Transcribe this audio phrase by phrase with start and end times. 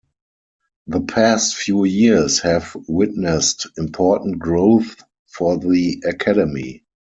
[0.87, 4.95] The past few years have witnessed important growth
[5.27, 6.83] for the Academy.